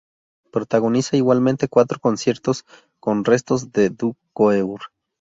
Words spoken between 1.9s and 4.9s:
conciertos con Restos du Cœur.